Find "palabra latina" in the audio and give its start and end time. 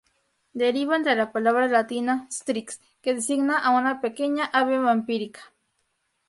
1.31-2.27